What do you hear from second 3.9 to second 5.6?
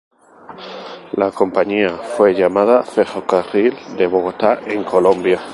de Bogotá en Colombia.